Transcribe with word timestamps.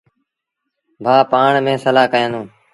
ڀآن 1.03 1.19
پآڻ 1.31 1.51
ميݩ 1.65 1.81
سلآه 1.83 2.11
ڪيآݩدوݩ۔ 2.13 2.47